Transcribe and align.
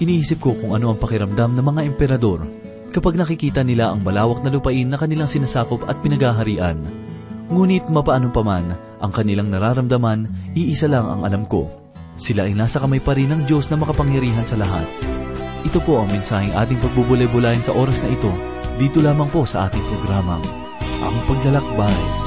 Iniisip 0.00 0.40
ko 0.40 0.56
kung 0.56 0.72
ano 0.72 0.96
ang 0.96 0.98
pakiramdam 0.98 1.52
ng 1.52 1.64
mga 1.64 1.80
emperador 1.84 2.40
kapag 2.88 3.20
nakikita 3.20 3.60
nila 3.60 3.92
ang 3.92 4.00
malawak 4.00 4.40
na 4.40 4.48
lupain 4.48 4.88
na 4.88 4.96
kanilang 4.96 5.28
sinasakop 5.28 5.84
at 5.86 6.00
pinagaharian. 6.00 6.80
Ngunit 7.52 7.92
mapaano 7.92 8.32
paman 8.32 8.72
ang 8.96 9.12
kanilang 9.12 9.52
nararamdaman, 9.52 10.54
iisa 10.56 10.88
lang 10.88 11.04
ang 11.04 11.20
alam 11.28 11.44
ko. 11.44 11.68
Sila 12.16 12.48
ay 12.48 12.56
nasa 12.56 12.80
kamay 12.80 13.00
pa 13.00 13.12
rin 13.12 13.28
ng 13.28 13.42
Diyos 13.44 13.68
na 13.68 13.76
makapangyarihan 13.76 14.48
sa 14.48 14.56
lahat. 14.56 14.88
Ito 15.68 15.80
po 15.84 16.00
ang 16.00 16.08
mensaheng 16.08 16.56
ating 16.56 16.80
pagbubulay-bulayan 16.80 17.60
sa 17.60 17.76
oras 17.76 18.00
na 18.00 18.08
ito, 18.08 18.32
dito 18.80 19.04
lamang 19.04 19.28
po 19.28 19.44
sa 19.44 19.68
ating 19.68 19.84
programang, 19.84 20.44
Ang 20.80 21.16
Paglalakbay. 21.28 22.19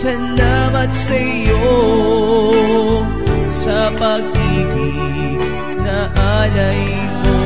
Salamat 0.00 0.88
sa 0.88 1.12
iyo 1.12 1.60
sa 3.44 3.92
pag-ibig 4.00 5.36
na 5.84 6.08
alay 6.16 6.88
mo. 7.20 7.36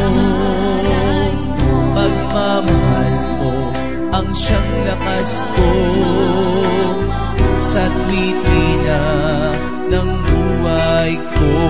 Pagmamahal 1.98 3.14
mo 3.42 3.74
ang 4.14 4.30
siyang 4.30 4.70
lakas 4.86 5.42
ko 5.58 5.70
sa 7.58 7.91
tuwid-ina 7.91 9.02
ng 9.91 10.11
buhay 10.22 11.11
ko. 11.34 11.64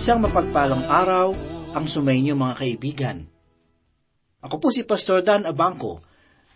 Isang 0.00 0.26
mapagpalang 0.26 0.90
araw 0.90 1.30
ang 1.70 1.86
sumainyo 1.86 2.34
mga 2.34 2.54
kaibigan. 2.58 3.30
Ako 4.42 4.58
po 4.58 4.74
si 4.74 4.82
Pastor 4.82 5.22
Dan 5.22 5.46
Abangco 5.46 6.02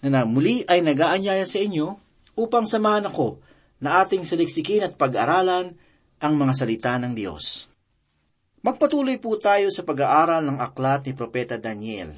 na, 0.03 0.26
muli 0.26 0.66
ay 0.66 0.82
nagaanyaya 0.82 1.47
sa 1.47 1.62
inyo 1.62 1.94
upang 2.34 2.66
samahan 2.66 3.06
ako 3.06 3.38
na 3.78 4.03
ating 4.03 4.26
saliksikin 4.26 4.82
at 4.82 4.98
pag-aralan 4.98 5.78
ang 6.19 6.34
mga 6.34 6.53
salita 6.59 6.98
ng 6.98 7.14
Diyos. 7.14 7.70
Magpatuloy 8.64 9.22
po 9.22 9.38
tayo 9.38 9.70
sa 9.70 9.87
pag-aaral 9.87 10.43
ng 10.43 10.59
aklat 10.59 11.06
ni 11.06 11.14
Propeta 11.14 11.54
Daniel. 11.60 12.16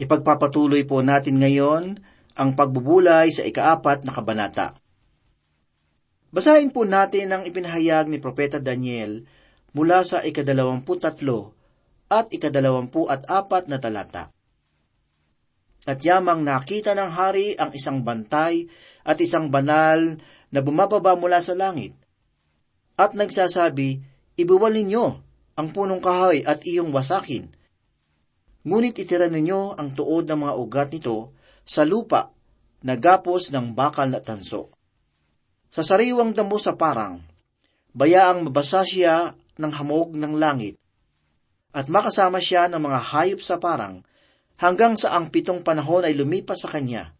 Ipagpapatuloy 0.00 0.88
po 0.88 1.04
natin 1.04 1.36
ngayon 1.36 2.00
ang 2.32 2.50
pagbubulay 2.56 3.28
sa 3.28 3.44
ikaapat 3.44 4.08
na 4.08 4.16
kabanata. 4.16 4.85
Basahin 6.36 6.68
po 6.68 6.84
natin 6.84 7.32
ang 7.32 7.48
ipinahayag 7.48 8.12
ni 8.12 8.20
Propeta 8.20 8.60
Daniel 8.60 9.24
mula 9.72 10.04
sa 10.04 10.20
ikadalawampu 10.20 11.00
tatlo 11.00 11.56
at 12.12 12.28
ikadalawampu 12.28 13.08
at 13.08 13.24
apat 13.24 13.72
na 13.72 13.80
talata. 13.80 14.28
At 15.88 16.04
yamang 16.04 16.44
nakita 16.44 16.92
ng 16.92 17.08
hari 17.08 17.56
ang 17.56 17.72
isang 17.72 18.04
bantay 18.04 18.68
at 19.08 19.16
isang 19.16 19.48
banal 19.48 20.20
na 20.52 20.60
bumababa 20.60 21.16
mula 21.16 21.40
sa 21.40 21.56
langit. 21.56 21.96
At 23.00 23.16
nagsasabi, 23.16 24.04
Ibuwal 24.36 24.76
ninyo 24.76 25.04
ang 25.56 25.68
punong 25.72 26.04
kahoy 26.04 26.44
at 26.44 26.60
iyong 26.68 26.92
wasakin. 26.92 27.48
Ngunit 28.68 29.00
itira 29.00 29.32
ninyo 29.32 29.80
ang 29.80 29.96
tuod 29.96 30.28
ng 30.28 30.44
mga 30.44 30.54
ugat 30.60 30.88
nito 30.92 31.32
sa 31.64 31.88
lupa 31.88 32.28
na 32.84 32.92
gapos 33.00 33.48
ng 33.56 33.72
bakal 33.72 34.12
na 34.12 34.20
tanso. 34.20 34.75
Sa 35.76 35.84
sariwang 35.84 36.32
damo 36.32 36.56
sa 36.56 36.72
parang, 36.72 37.20
bayaang 37.92 38.48
mabasa 38.48 38.80
siya 38.80 39.36
ng 39.60 39.72
hamog 39.76 40.16
ng 40.16 40.40
langit, 40.40 40.80
at 41.68 41.92
makasama 41.92 42.40
siya 42.40 42.64
ng 42.72 42.80
mga 42.80 42.96
hayop 43.12 43.44
sa 43.44 43.60
parang, 43.60 44.00
hanggang 44.56 44.96
sa 44.96 45.12
ang 45.12 45.28
pitong 45.28 45.60
panahon 45.60 46.08
ay 46.08 46.16
lumipas 46.16 46.64
sa 46.64 46.72
kanya. 46.72 47.12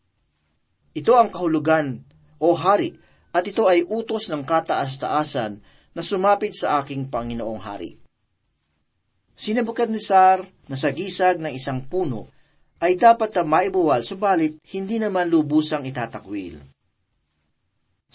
Ito 0.96 1.20
ang 1.20 1.28
kahulugan, 1.28 2.00
o 2.40 2.56
hari, 2.56 2.96
at 3.36 3.44
ito 3.44 3.68
ay 3.68 3.84
utos 3.84 4.32
ng 4.32 4.48
kataas-taasan 4.48 5.60
na 5.92 6.00
sumapit 6.00 6.56
sa 6.56 6.80
aking 6.80 7.12
Panginoong 7.12 7.60
Hari. 7.60 7.92
Si 9.36 9.52
Nebuchadnezzar 9.52 10.40
na 10.72 10.76
sagisag 10.80 11.44
ng 11.44 11.52
isang 11.52 11.84
puno 11.84 12.24
ay 12.80 12.96
dapat 12.96 13.36
na 13.36 13.44
maibuwal 13.44 14.00
subalit 14.00 14.56
hindi 14.72 14.96
naman 14.96 15.28
lubusang 15.28 15.84
itatakwil. 15.84 16.75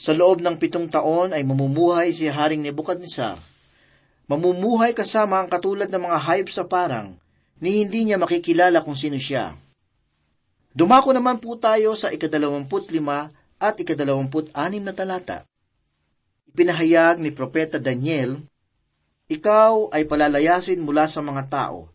Sa 0.02 0.18
loob 0.18 0.42
ng 0.42 0.58
pitong 0.58 0.90
taon 0.90 1.30
ay 1.30 1.46
mamumuhay 1.46 2.10
si 2.10 2.26
Haring 2.26 2.66
Nebuchadnezzar. 2.66 3.38
Mamumuhay 4.26 4.98
kasama 4.98 5.38
ang 5.38 5.46
katulad 5.46 5.94
ng 5.94 6.02
mga 6.10 6.18
hayop 6.26 6.50
sa 6.50 6.66
parang 6.66 7.14
ni 7.62 7.86
hindi 7.86 8.10
niya 8.10 8.18
makikilala 8.18 8.82
kung 8.82 8.98
sino 8.98 9.22
siya. 9.22 9.54
Dumako 10.74 11.14
naman 11.14 11.38
po 11.38 11.54
tayo 11.62 11.94
sa 11.94 12.10
ikadalawamput 12.10 12.90
lima 12.90 13.30
at 13.62 13.78
ikadalawamput 13.78 14.50
anim 14.58 14.82
na 14.82 14.98
talata. 14.98 15.46
Ipinahayag 16.50 17.22
ni 17.22 17.30
Propeta 17.30 17.78
Daniel, 17.78 18.42
Ikaw 19.30 19.94
ay 19.94 20.10
palalayasin 20.10 20.82
mula 20.82 21.06
sa 21.06 21.22
mga 21.22 21.46
tao, 21.46 21.94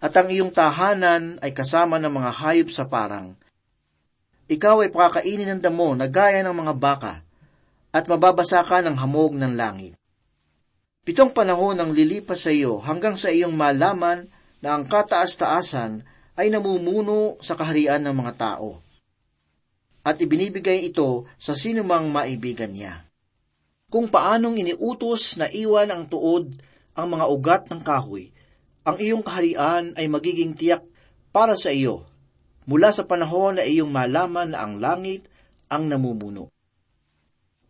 at 0.00 0.16
ang 0.16 0.32
iyong 0.32 0.50
tahanan 0.50 1.36
ay 1.44 1.52
kasama 1.52 2.00
ng 2.00 2.10
mga 2.10 2.30
hayop 2.32 2.72
sa 2.72 2.88
parang. 2.88 3.36
Ikaw 4.48 4.88
ay 4.88 4.90
pakakainin 4.90 5.52
ng 5.52 5.60
damo 5.60 5.92
na 5.92 6.08
gaya 6.08 6.40
ng 6.40 6.56
mga 6.56 6.74
baka, 6.80 7.20
at 7.92 8.08
mababasa 8.08 8.64
ka 8.64 8.80
ng 8.80 8.96
hamog 8.96 9.36
ng 9.36 9.52
langit. 9.52 9.92
Pitong 11.04 11.36
panahon 11.36 11.76
ang 11.76 11.92
lilipas 11.92 12.48
sa 12.48 12.52
iyo 12.52 12.80
hanggang 12.80 13.16
sa 13.16 13.28
iyong 13.28 13.52
malaman 13.52 14.24
na 14.64 14.76
ang 14.76 14.88
kataas-taasan 14.88 16.00
ay 16.40 16.48
namumuno 16.48 17.36
sa 17.44 17.60
kaharian 17.60 18.00
ng 18.00 18.16
mga 18.16 18.32
tao. 18.40 18.80
At 20.00 20.16
ibinibigay 20.16 20.88
ito 20.88 21.28
sa 21.36 21.52
sinumang 21.52 22.08
maibigan 22.08 22.72
niya. 22.72 23.04
Kung 23.92 24.08
paanong 24.08 24.56
iniutos 24.56 25.36
na 25.36 25.48
iwan 25.52 25.92
ang 25.92 26.08
tuod 26.08 26.56
ang 26.96 27.06
mga 27.08 27.24
ugat 27.28 27.62
ng 27.68 27.80
kahoy, 27.84 28.32
ang 28.84 28.96
iyong 28.96 29.20
kaharian 29.20 29.92
ay 29.96 30.08
magiging 30.08 30.56
tiyak 30.56 30.84
para 31.32 31.52
sa 31.52 31.68
iyo 31.68 32.07
mula 32.68 32.92
sa 32.92 33.08
panahon 33.08 33.56
na 33.56 33.64
iyong 33.64 33.88
malaman 33.88 34.52
na 34.52 34.60
ang 34.60 34.76
langit 34.76 35.24
ang 35.72 35.88
namumuno. 35.88 36.52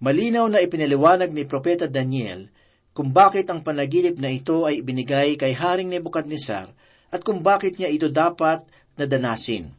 Malinaw 0.02 0.50
na 0.50 0.58
ipinaliwanag 0.58 1.30
ni 1.30 1.46
Propeta 1.46 1.86
Daniel 1.86 2.50
kung 2.90 3.14
bakit 3.14 3.46
ang 3.46 3.62
panaginip 3.62 4.18
na 4.18 4.30
ito 4.30 4.66
ay 4.66 4.82
ibinigay 4.82 5.38
kay 5.38 5.54
Haring 5.54 5.86
Nebukadnesar 5.86 6.66
at 7.14 7.20
kung 7.22 7.46
bakit 7.46 7.78
niya 7.78 7.90
ito 7.90 8.10
dapat 8.10 8.66
nadanasin. 8.98 9.70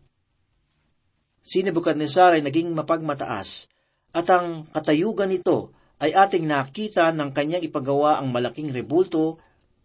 Si 1.44 1.60
Nebukadnesar 1.68 2.40
ay 2.40 2.44
naging 2.44 2.72
mapagmataas 2.72 3.68
at 4.16 4.28
ang 4.32 4.72
katayugan 4.72 5.32
nito 5.32 5.76
ay 6.00 6.16
ating 6.16 6.48
nakita 6.48 7.12
ng 7.12 7.36
kanyang 7.36 7.64
ipagawa 7.68 8.24
ang 8.24 8.32
malaking 8.32 8.72
rebulto 8.72 9.36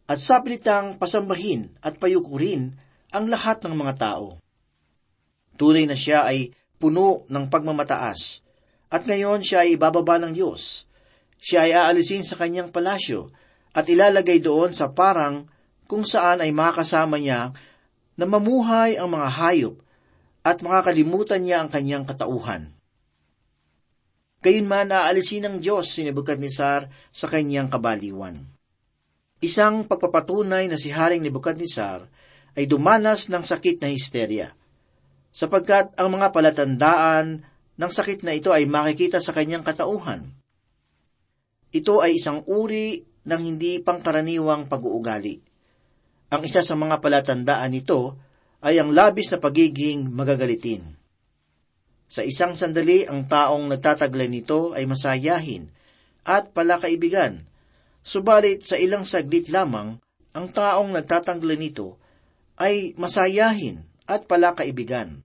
at 0.06 0.22
sapilitang 0.22 0.94
pasambahin 0.94 1.74
at 1.82 1.98
payukurin 1.98 2.70
ang 3.10 3.26
lahat 3.26 3.66
ng 3.66 3.74
mga 3.74 3.94
tao. 3.98 4.43
Tunay 5.54 5.86
na 5.86 5.94
siya 5.94 6.26
ay 6.26 6.50
puno 6.78 7.22
ng 7.30 7.44
pagmamataas 7.46 8.42
at 8.90 9.02
ngayon 9.06 9.42
siya 9.42 9.66
ay 9.66 9.74
ibababa 9.74 10.22
ng 10.22 10.34
Diyos. 10.34 10.86
Siya 11.38 11.66
ay 11.66 11.72
aalisin 11.74 12.22
sa 12.22 12.38
kanyang 12.38 12.70
palasyo 12.70 13.30
at 13.74 13.90
ilalagay 13.90 14.38
doon 14.38 14.70
sa 14.70 14.94
parang 14.94 15.50
kung 15.90 16.06
saan 16.06 16.40
ay 16.40 16.54
makasama 16.54 17.18
niya 17.18 17.50
na 18.14 18.24
mamuhay 18.24 18.94
ang 18.94 19.10
mga 19.10 19.28
hayop 19.28 19.76
at 20.46 20.62
makakalimutan 20.62 21.42
niya 21.42 21.64
ang 21.64 21.68
kanyang 21.72 22.06
katauhan. 22.06 22.70
Gayunman 24.44 24.92
aalisin 24.92 25.48
ng 25.48 25.56
Diyos 25.56 25.88
si 25.88 26.04
Nebuchadnezzar 26.04 26.86
sa 27.08 27.26
kanyang 27.32 27.72
kabaliwan. 27.72 28.36
Isang 29.40 29.88
pagpapatunay 29.88 30.68
na 30.68 30.76
si 30.76 30.92
Haring 30.92 31.24
Nebuchadnezzar 31.24 32.04
ay 32.54 32.64
dumanas 32.68 33.32
ng 33.32 33.40
sakit 33.40 33.80
na 33.80 33.88
histerya, 33.88 34.52
sapagkat 35.34 35.98
ang 35.98 36.14
mga 36.14 36.30
palatandaan 36.30 37.42
ng 37.74 37.90
sakit 37.90 38.22
na 38.22 38.38
ito 38.38 38.54
ay 38.54 38.70
makikita 38.70 39.18
sa 39.18 39.34
kanyang 39.34 39.66
katauhan. 39.66 40.30
Ito 41.74 41.98
ay 41.98 42.22
isang 42.22 42.46
uri 42.46 43.02
ng 43.26 43.40
hindi 43.42 43.82
pangkaraniwang 43.82 44.70
pag-uugali. 44.70 45.42
Ang 46.30 46.46
isa 46.46 46.62
sa 46.62 46.78
mga 46.78 47.02
palatandaan 47.02 47.74
nito 47.74 48.14
ay 48.62 48.78
ang 48.78 48.94
labis 48.94 49.26
na 49.34 49.42
pagiging 49.42 50.06
magagalitin. 50.14 50.86
Sa 52.06 52.22
isang 52.22 52.54
sandali, 52.54 53.02
ang 53.10 53.26
taong 53.26 53.66
nagtataglay 53.74 54.30
nito 54.30 54.70
ay 54.70 54.86
masayahin 54.86 55.66
at 56.22 56.54
palakaibigan. 56.54 57.42
Subalit 58.06 58.62
sa 58.62 58.78
ilang 58.78 59.02
saglit 59.02 59.50
lamang, 59.50 59.98
ang 60.30 60.46
taong 60.46 60.94
nagtataglay 60.94 61.58
nito 61.58 61.98
ay 62.54 62.94
masayahin 62.94 63.82
at 64.04 64.28
palakaibigan. 64.28 65.24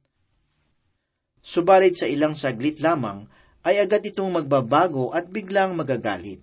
Subalit 1.40 2.00
sa 2.00 2.08
ilang 2.08 2.36
saglit 2.36 2.84
lamang, 2.84 3.28
ay 3.64 3.84
agad 3.84 4.04
itong 4.04 4.32
magbabago 4.32 5.12
at 5.12 5.28
biglang 5.28 5.76
magagalit. 5.76 6.40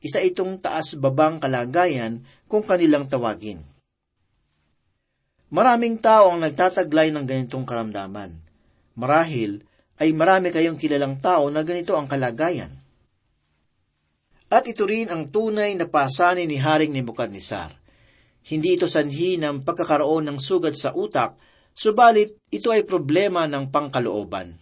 Isa 0.00 0.20
itong 0.20 0.60
taas-babang 0.60 1.40
kalagayan 1.40 2.24
kung 2.48 2.64
kanilang 2.64 3.08
tawagin. 3.08 3.60
Maraming 5.54 6.00
tao 6.00 6.32
ang 6.32 6.40
nagtataglay 6.44 7.14
ng 7.14 7.24
ganitong 7.24 7.64
karamdaman. 7.64 8.32
Marahil 8.96 9.64
ay 10.02 10.10
marami 10.10 10.50
kayong 10.50 10.76
kilalang 10.76 11.20
tao 11.20 11.46
na 11.48 11.62
ganito 11.62 11.94
ang 11.94 12.10
kalagayan. 12.10 12.72
At 14.50 14.66
ito 14.68 14.84
rin 14.84 15.08
ang 15.08 15.30
tunay 15.30 15.74
na 15.78 15.86
pasanin 15.88 16.50
ni 16.50 16.58
Haring 16.58 16.92
Nebuchadnezzar. 16.92 17.72
Hindi 18.44 18.76
ito 18.76 18.84
sanhi 18.84 19.40
ng 19.40 19.64
pagkakaroon 19.64 20.28
ng 20.28 20.38
sugat 20.42 20.76
sa 20.76 20.92
utak, 20.92 21.38
subalit 21.74 22.38
ito 22.48 22.70
ay 22.70 22.86
problema 22.86 23.44
ng 23.50 23.68
pangkalooban. 23.68 24.54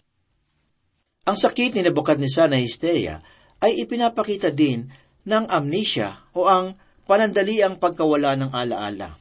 Ang 1.23 1.37
sakit 1.39 1.77
ni 1.77 1.81
Nebuchadnezzar 1.87 2.51
na 2.51 2.59
hysteria 2.59 3.23
ay 3.63 3.79
ipinapakita 3.85 4.51
din 4.51 4.91
ng 5.23 5.45
amnesia 5.47 6.19
o 6.35 6.51
ang 6.51 6.75
panandaliang 7.07 7.79
pagkawala 7.79 8.35
ng 8.35 8.51
alaala. 8.51 9.15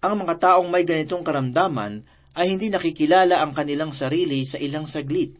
Ang 0.00 0.24
mga 0.24 0.34
taong 0.40 0.72
may 0.72 0.88
ganitong 0.88 1.20
karamdaman 1.20 2.00
ay 2.32 2.56
hindi 2.56 2.72
nakikilala 2.72 3.44
ang 3.44 3.52
kanilang 3.52 3.92
sarili 3.92 4.48
sa 4.48 4.56
ilang 4.56 4.88
saglit. 4.88 5.36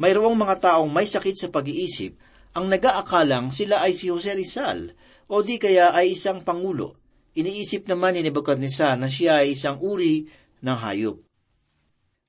Mayroong 0.00 0.32
mga 0.32 0.56
taong 0.72 0.88
may 0.88 1.04
sakit 1.04 1.36
sa 1.36 1.48
pag-iisip 1.52 2.16
ang 2.54 2.70
nag-aakalang 2.70 3.50
sila 3.50 3.82
ay 3.82 3.92
si 3.92 4.08
Jose 4.08 4.30
Rizal 4.30 4.94
o 5.26 5.42
di 5.42 5.58
kaya 5.58 5.90
ay 5.90 6.14
isang 6.14 6.46
pangulo. 6.46 7.03
Iniisip 7.34 7.90
naman 7.90 8.14
ni 8.14 8.22
Nebuchadnezzar 8.22 8.94
na 8.94 9.10
siya 9.10 9.42
ay 9.42 9.58
isang 9.58 9.82
uri 9.82 10.30
ng 10.62 10.78
hayop. 10.78 11.18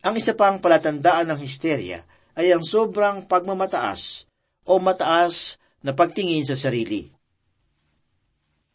Ang 0.01 0.17
isa 0.17 0.33
pang 0.33 0.57
palatandaan 0.57 1.29
ng 1.29 1.39
histerya 1.41 2.01
ay 2.33 2.53
ang 2.53 2.65
sobrang 2.65 3.25
pagmamataas 3.29 4.25
o 4.65 4.81
mataas 4.81 5.61
na 5.85 5.93
pagtingin 5.93 6.45
sa 6.45 6.57
sarili. 6.57 7.09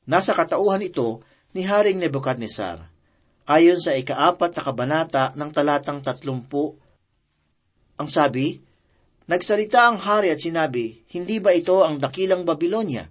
Nasa 0.07 0.35
katauhan 0.35 0.87
ito 0.87 1.23
ni 1.55 1.67
Haring 1.67 1.99
Nebuchadnezzar. 1.99 2.79
Ayon 3.51 3.83
sa 3.83 3.99
ikaapat 3.99 4.55
na 4.55 4.63
kabanata 4.63 5.25
ng 5.35 5.51
talatang 5.51 5.99
tatlumpu, 5.99 6.79
ang 7.99 8.07
sabi, 8.07 8.63
Nagsalita 9.27 9.87
ang 9.87 9.99
hari 9.99 10.31
at 10.31 10.43
sinabi, 10.43 11.07
Hindi 11.11 11.39
ba 11.39 11.55
ito 11.55 11.87
ang 11.87 12.03
dakilang 12.03 12.43
Babilonya, 12.43 13.07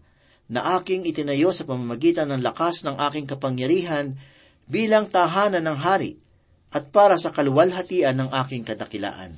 na 0.49 0.81
aking 0.81 1.05
itinayo 1.05 1.53
sa 1.53 1.63
pamamagitan 1.63 2.27
ng 2.33 2.41
lakas 2.41 2.81
ng 2.81 2.97
aking 2.97 3.29
kapangyarihan 3.29 4.17
bilang 4.65 5.05
tahanan 5.05 5.61
ng 5.61 5.77
hari 5.77 6.17
at 6.73 6.89
para 6.89 7.17
sa 7.21 7.29
kaluwalhatian 7.29 8.17
ng 8.17 8.29
aking 8.45 8.65
kadakilaan. 8.65 9.37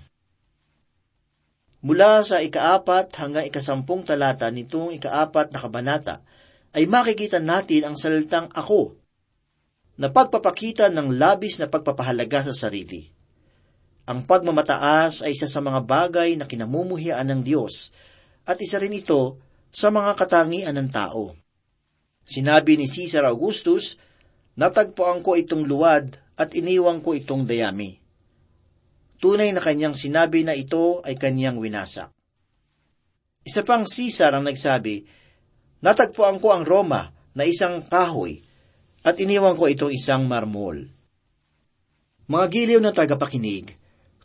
Mula 1.81 2.21
sa 2.21 2.39
ikaapat 2.39 3.11
hanggang 3.19 3.43
ikasampung 3.47 4.07
talata 4.07 4.47
nitong 4.47 4.95
ikaapat 4.95 5.51
na 5.51 5.59
kabanata, 5.59 6.15
ay 6.71 6.87
makikita 6.87 7.43
natin 7.43 7.91
ang 7.91 7.95
salitang 7.99 8.47
ako 8.53 8.95
na 9.99 10.07
pagpapakita 10.07 10.87
ng 10.87 11.19
labis 11.19 11.59
na 11.59 11.67
pagpapahalaga 11.67 12.47
sa 12.47 12.53
sarili. 12.55 13.11
Ang 14.07 14.23
pagmamataas 14.23 15.27
ay 15.27 15.35
isa 15.35 15.51
sa 15.51 15.59
mga 15.59 15.83
bagay 15.83 16.39
na 16.39 16.47
kinamumuhian 16.47 17.27
ng 17.27 17.41
Diyos 17.43 17.91
at 18.47 18.57
isa 18.63 18.79
rin 18.79 18.95
ito 18.95 19.37
sa 19.71 19.87
mga 19.87 20.19
katangian 20.19 20.75
ng 20.75 20.91
tao. 20.91 21.31
Sinabi 22.27 22.75
ni 22.75 22.85
Caesar 22.91 23.23
Augustus, 23.25 23.95
natagpuan 24.59 25.23
ko 25.23 25.39
itong 25.39 25.63
luwad 25.63 26.19
at 26.35 26.51
iniwang 26.51 26.99
ko 26.99 27.15
itong 27.15 27.47
dayami. 27.47 27.97
Tunay 29.17 29.55
na 29.55 29.61
kanyang 29.63 29.95
sinabi 29.95 30.43
na 30.43 30.53
ito 30.53 30.99
ay 31.07 31.15
kanyang 31.15 31.57
winasak. 31.57 32.11
Isa 33.41 33.65
pang 33.65 33.87
Caesar 33.89 34.37
ang 34.37 34.45
nagsabi, 34.45 35.01
natagpuan 35.81 36.37
ko 36.37 36.53
ang 36.53 36.63
Roma 36.67 37.09
na 37.33 37.43
isang 37.47 37.81
kahoy 37.85 38.37
at 39.01 39.17
iniwang 39.17 39.57
ko 39.57 39.65
itong 39.65 39.93
isang 39.93 40.29
marmol. 40.29 40.85
Mga 42.29 42.45
giliw 42.47 42.79
na 42.79 42.93
tagapakinig, 42.93 43.75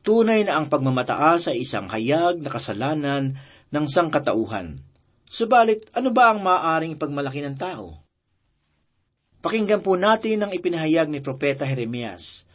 tunay 0.04 0.46
na 0.46 0.60
ang 0.60 0.70
pagmamataas 0.70 1.50
ay 1.50 1.64
isang 1.64 1.90
hayag 1.90 2.38
na 2.38 2.50
kasalanan 2.52 3.34
ng 3.72 3.86
sangkatauhan. 3.88 4.85
Subalit, 5.26 5.90
ano 5.90 6.14
ba 6.14 6.30
ang 6.30 6.38
maaaring 6.38 6.94
pagmalaki 6.94 7.42
ng 7.42 7.58
tao? 7.58 7.98
Pakinggan 9.42 9.82
po 9.82 9.98
natin 9.98 10.46
ang 10.46 10.54
ipinahayag 10.54 11.10
ni 11.10 11.18
Propeta 11.18 11.66
Jeremias 11.66 12.46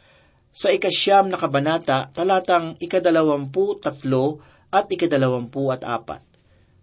sa 0.52 0.68
ikasyam 0.68 1.32
na 1.32 1.40
kabanata 1.40 2.12
talatang 2.12 2.76
ikadalawampu 2.80 3.80
tatlo 3.80 4.40
at 4.72 4.88
ikadalawampu 4.88 5.68
at 5.72 5.84
apat. 5.84 6.20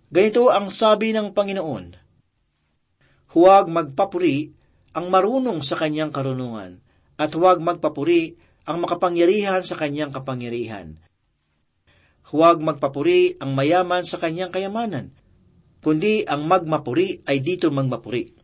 Ganito 0.10 0.50
ang 0.50 0.74
sabi 0.74 1.14
ng 1.14 1.34
Panginoon, 1.34 1.86
Huwag 3.30 3.70
magpapuri 3.70 4.50
ang 4.98 5.14
marunong 5.14 5.62
sa 5.62 5.78
kanyang 5.78 6.10
karunungan, 6.10 6.82
at 7.14 7.30
huwag 7.38 7.62
magpapuri 7.62 8.34
ang 8.66 8.82
makapangyarihan 8.82 9.62
sa 9.62 9.78
kanyang 9.78 10.10
kapangyarihan. 10.10 10.98
Huwag 12.34 12.62
magpapuri 12.66 13.38
ang 13.38 13.54
mayaman 13.54 14.02
sa 14.02 14.18
kanyang 14.18 14.50
kayamanan, 14.50 15.14
kundi 15.80 16.28
ang 16.28 16.48
magmapuri 16.48 17.24
ay 17.24 17.40
dito 17.40 17.72
magmapuri. 17.72 18.36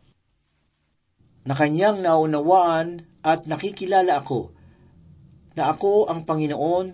Na 1.46 1.54
kanyang 1.54 2.02
naunawaan 2.02 3.04
at 3.22 3.46
nakikilala 3.46 4.18
ako, 4.18 4.50
na 5.56 5.72
ako 5.72 6.10
ang 6.10 6.26
Panginoon 6.26 6.86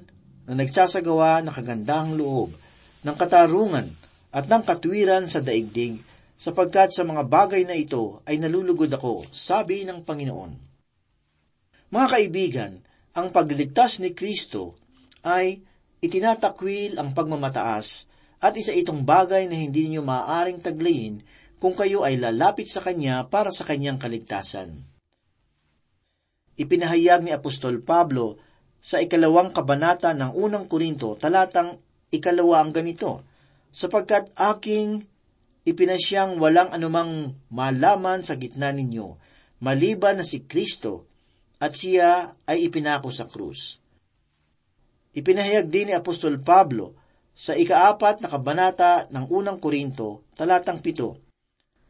na 0.47 0.53
nagsasagawa 0.59 1.41
ng 1.43 1.55
kagandang 1.55 2.15
loob, 2.19 2.51
ng 3.03 3.17
katarungan 3.17 3.87
at 4.33 4.47
ng 4.47 4.63
katwiran 4.63 5.27
sa 5.27 5.43
daigdig, 5.43 5.99
sapagkat 6.39 6.91
sa 6.91 7.07
mga 7.07 7.23
bagay 7.31 7.63
na 7.63 7.79
ito 7.79 8.21
ay 8.27 8.39
nalulugod 8.43 8.91
ako, 8.91 9.27
sabi 9.31 9.87
ng 9.87 10.03
Panginoon. 10.03 10.53
Mga 11.93 12.07
kaibigan, 12.09 12.73
ang 13.13 13.29
pagliligtas 13.31 14.01
ni 14.01 14.17
Kristo 14.17 14.75
ay 15.23 15.61
itinatakwil 16.03 16.99
ang 16.99 17.13
pagmamataas 17.13 18.11
at 18.43 18.59
isa 18.59 18.75
itong 18.75 19.07
bagay 19.07 19.47
na 19.47 19.55
hindi 19.55 19.87
niyo 19.87 20.03
maaaring 20.03 20.59
taglayin 20.59 21.23
kung 21.63 21.79
kayo 21.79 22.03
ay 22.03 22.19
lalapit 22.19 22.67
sa 22.67 22.83
Kanya 22.83 23.23
para 23.31 23.55
sa 23.55 23.63
Kanyang 23.63 24.03
kaligtasan. 24.03 24.83
ipinahayag 26.59 27.23
ni 27.23 27.31
Apostol 27.31 27.81
Pablo 27.81 28.37
sa 28.83 28.99
ikalawang 28.99 29.55
kabanata 29.55 30.11
ng 30.11 30.35
unang 30.35 30.67
Korinto, 30.67 31.15
talatang 31.15 31.79
ikalawa 32.11 32.67
ang 32.67 32.75
ganito, 32.75 33.23
sapagkat 33.71 34.35
aking 34.35 35.07
ipinasyang 35.63 36.37
walang 36.43 36.75
anumang 36.75 37.39
malaman 37.49 38.27
sa 38.27 38.35
gitna 38.35 38.75
ninyo, 38.75 39.17
maliban 39.63 40.19
na 40.19 40.27
si 40.27 40.43
Kristo, 40.43 41.07
at 41.63 41.79
siya 41.79 42.35
ay 42.43 42.67
ipinako 42.67 43.15
sa 43.15 43.31
krus. 43.31 43.79
Ipinahayag 45.15 45.71
din 45.71 45.91
ni 45.91 45.95
Apostol 45.95 46.43
Pablo 46.43 47.02
sa 47.33 47.57
ikaapat 47.57 48.23
na 48.23 48.29
kabanata 48.29 49.09
ng 49.09 49.27
unang 49.33 49.59
Korinto, 49.59 50.29
talatang 50.37 50.79
pito, 50.85 51.19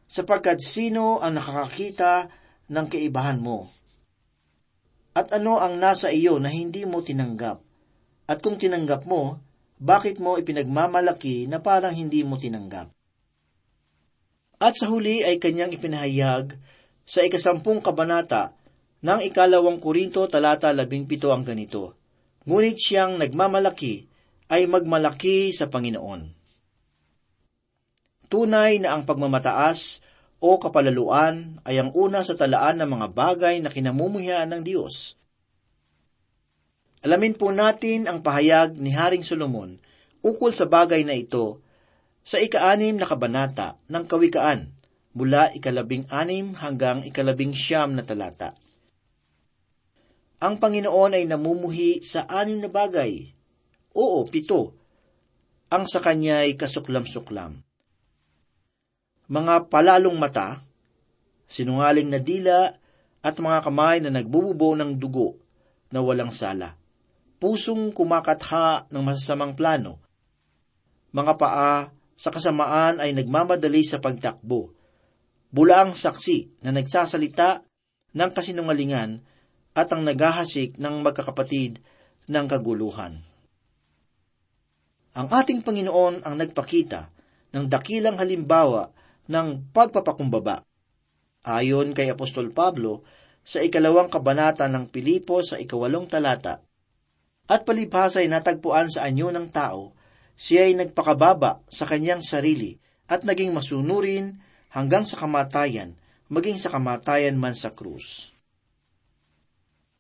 sapagkat 0.07 0.63
sino 0.63 1.19
ang 1.19 1.37
nakakakita 1.37 2.31
ng 2.71 2.87
kaibahan 2.89 3.43
mo? 3.43 3.67
At 5.13 5.35
ano 5.37 5.61
ang 5.61 5.77
nasa 5.77 6.09
iyo 6.09 6.41
na 6.41 6.49
hindi 6.49 6.89
mo 6.89 7.05
tinanggap? 7.05 7.61
At 8.31 8.41
kung 8.41 8.57
tinanggap 8.57 9.05
mo, 9.05 9.43
bakit 9.77 10.23
mo 10.23 10.41
ipinagmamalaki 10.41 11.51
na 11.51 11.61
parang 11.61 11.93
hindi 11.93 12.25
mo 12.25 12.39
tinanggap? 12.41 12.89
At 14.63 14.79
sa 14.79 14.89
huli 14.89 15.27
ay 15.27 15.43
kanyang 15.43 15.75
ipinahayag 15.75 16.55
sa 17.03 17.21
ikasampung 17.27 17.83
kabanata 17.83 18.55
ng 19.03 19.21
ikalawang 19.27 19.83
Korinto 19.83 20.23
talata 20.31 20.71
labing 20.71 21.11
pito 21.11 21.35
ang 21.35 21.43
ganito, 21.43 21.99
Ngunit 22.47 22.79
siyang 22.79 23.19
nagmamalaki 23.19 24.12
ay 24.53 24.69
magmalaki 24.69 25.49
sa 25.57 25.73
Panginoon. 25.73 26.29
Tunay 28.29 28.85
na 28.85 28.93
ang 28.93 29.09
pagmamataas 29.09 30.05
o 30.45 30.61
kapalaluan 30.61 31.57
ay 31.65 31.81
ang 31.81 31.89
una 31.97 32.21
sa 32.21 32.37
talaan 32.37 32.85
ng 32.85 32.91
mga 32.93 33.07
bagay 33.17 33.65
na 33.65 33.73
kinamumuhian 33.73 34.53
ng 34.53 34.61
Diyos. 34.61 35.17
Alamin 37.01 37.33
po 37.33 37.49
natin 37.49 38.07
ang 38.07 38.21
pahayag 38.21 38.77
ni 38.77 38.93
Haring 38.93 39.25
Solomon 39.25 39.81
ukol 40.21 40.53
sa 40.55 40.69
bagay 40.69 41.03
na 41.03 41.17
ito 41.17 41.59
sa 42.23 42.39
ika-anim 42.39 42.95
na 42.95 43.09
kabanata 43.09 43.81
ng 43.91 44.05
Kawikaan 44.07 44.71
mula 45.19 45.51
ikalabing 45.53 46.07
anim 46.09 46.55
hanggang 46.55 47.03
ikalabing 47.03 47.53
siyam 47.53 47.93
na 47.97 48.07
talata. 48.07 48.55
Ang 50.43 50.59
Panginoon 50.63 51.19
ay 51.19 51.25
namumuhi 51.27 52.03
sa 52.03 52.27
anim 52.27 52.59
na 52.63 52.71
bagay. 52.71 53.42
Oo, 53.97 54.25
pito. 54.29 54.73
Ang 55.73 55.89
sa 55.89 56.01
kanya 56.05 56.45
ay 56.45 56.57
kasuklam-suklam 56.57 57.61
mga 59.33 59.73
palalong 59.73 60.21
mata, 60.21 60.61
sinungaling 61.49 62.13
na 62.13 62.21
dila, 62.21 62.69
at 63.25 63.39
mga 63.41 63.65
kamay 63.65 64.05
na 64.05 64.13
nagbububo 64.13 64.77
ng 64.77 65.01
dugo 65.01 65.41
na 65.89 66.05
walang 66.05 66.35
sala. 66.35 66.77
Pusong 67.41 67.97
kumakatha 67.97 68.93
ng 68.93 69.01
masasamang 69.01 69.57
plano. 69.57 70.03
Mga 71.17 71.33
paa 71.41 71.89
sa 72.13 72.29
kasamaan 72.29 73.01
ay 73.01 73.17
nagmamadali 73.17 73.81
sa 73.89 74.05
pagtakbo. 74.05 74.75
Bulaang 75.49 75.97
saksi 75.97 76.67
na 76.67 76.77
nagsasalita 76.77 77.65
ng 78.13 78.31
kasinungalingan 78.37 79.25
at 79.73 79.89
ang 79.97 80.05
naghahasik 80.05 80.77
ng 80.77 81.01
magkakapatid 81.01 81.81
ng 82.29 82.47
kaguluhan. 82.51 83.32
Ang 85.13 85.29
ating 85.29 85.61
Panginoon 85.61 86.25
ang 86.25 86.35
nagpakita 86.41 87.13
ng 87.53 87.69
dakilang 87.69 88.17
halimbawa 88.17 88.89
ng 89.29 89.69
pagpapakumbaba. 89.77 90.65
Ayon 91.45 91.93
kay 91.93 92.09
Apostol 92.09 92.49
Pablo 92.49 93.05
sa 93.45 93.61
ikalawang 93.61 94.09
kabanata 94.09 94.65
ng 94.73 94.89
Pilipo 94.89 95.45
sa 95.45 95.61
ikawalong 95.61 96.09
talata, 96.09 96.65
at 97.51 97.67
palibhasa 97.67 98.23
ay 98.23 98.31
natagpuan 98.31 98.89
sa 98.89 99.05
anyo 99.05 99.29
ng 99.35 99.51
tao, 99.51 99.93
siya 100.39 100.65
ay 100.71 100.79
nagpakababa 100.79 101.61
sa 101.69 101.85
kanyang 101.85 102.25
sarili 102.25 102.79
at 103.11 103.27
naging 103.27 103.53
masunurin 103.53 104.41
hanggang 104.73 105.05
sa 105.05 105.21
kamatayan, 105.21 105.99
maging 106.33 106.57
sa 106.57 106.73
kamatayan 106.73 107.37
man 107.37 107.53
sa 107.53 107.69
krus. 107.69 108.33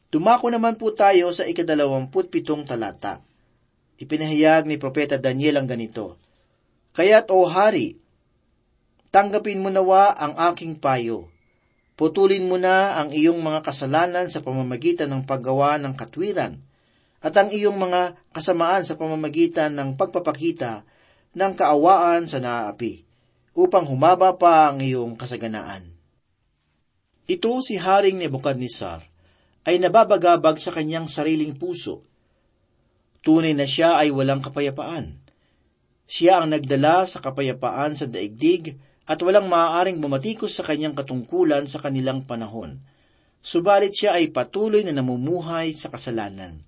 Tumako 0.09 0.49
naman 0.49 0.81
po 0.81 0.97
tayo 0.97 1.28
sa 1.35 1.45
ikadalawamput 1.45 2.33
pitong 2.33 2.64
talata. 2.64 3.21
Ipinahayag 4.02 4.66
ni 4.66 4.82
Propeta 4.82 5.14
Daniel 5.23 5.62
ang 5.62 5.71
ganito, 5.71 6.18
Kaya't 6.99 7.30
o 7.30 7.47
hari, 7.47 8.02
Tanggapin 9.12 9.61
mo 9.61 9.68
nawa 9.68 10.16
ang 10.16 10.32
aking 10.50 10.80
payo. 10.80 11.28
Putulin 12.00 12.49
mo 12.49 12.56
na 12.56 12.97
ang 12.97 13.12
iyong 13.12 13.44
mga 13.44 13.61
kasalanan 13.61 14.32
sa 14.32 14.40
pamamagitan 14.40 15.12
ng 15.12 15.28
paggawa 15.28 15.76
ng 15.76 15.92
katwiran 15.92 16.56
at 17.21 17.37
ang 17.37 17.52
iyong 17.52 17.76
mga 17.76 18.16
kasamaan 18.32 18.88
sa 18.88 18.97
pamamagitan 18.97 19.76
ng 19.76 20.00
pagpapakita 20.00 20.88
ng 21.37 21.52
kaawaan 21.52 22.25
sa 22.25 22.40
naaapi 22.40 23.04
upang 23.52 23.85
humaba 23.85 24.32
pa 24.40 24.73
ang 24.73 24.80
iyong 24.80 25.12
kasaganaan. 25.21 25.85
Ito 27.28 27.61
si 27.61 27.76
Haring 27.76 28.16
Nebuchadnezzar 28.16 29.04
ay 29.68 29.76
nababagabag 29.76 30.56
sa 30.56 30.73
kanyang 30.73 31.04
sariling 31.04 31.52
puso. 31.52 32.00
Tunay 33.22 33.54
na 33.54 33.70
siya 33.70 34.02
ay 34.02 34.10
walang 34.10 34.42
kapayapaan. 34.42 35.22
Siya 36.10 36.42
ang 36.42 36.50
nagdala 36.50 37.06
sa 37.06 37.22
kapayapaan 37.22 37.94
sa 37.94 38.10
daigdig 38.10 38.74
at 39.06 39.22
walang 39.22 39.46
maaaring 39.46 40.02
bumatikos 40.02 40.58
sa 40.58 40.66
kanyang 40.66 40.98
katungkulan 40.98 41.70
sa 41.70 41.78
kanilang 41.78 42.26
panahon. 42.26 42.82
Subalit 43.42 43.94
siya 43.94 44.18
ay 44.18 44.34
patuloy 44.34 44.82
na 44.82 44.94
namumuhay 44.94 45.70
sa 45.74 45.90
kasalanan. 45.90 46.62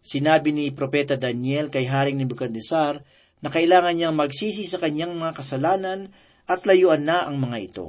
Sinabi 0.00 0.54
ni 0.54 0.72
Propeta 0.72 1.20
Daniel 1.20 1.68
kay 1.68 1.84
Haring 1.84 2.16
Nebuchadnezzar 2.16 3.00
na 3.44 3.48
kailangan 3.52 3.96
niyang 3.96 4.16
magsisi 4.16 4.64
sa 4.64 4.80
kanyang 4.80 5.12
mga 5.12 5.36
kasalanan 5.36 6.08
at 6.46 6.64
layuan 6.64 7.04
na 7.04 7.26
ang 7.26 7.36
mga 7.42 7.58
ito. 7.58 7.86